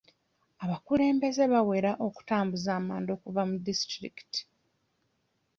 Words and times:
Abakulembeze 0.63 1.43
baawera 1.51 1.91
okutambuza 2.07 2.69
amanda 2.79 3.09
okuva 3.17 3.41
mu 3.49 3.55
disitulikiti. 3.65 4.41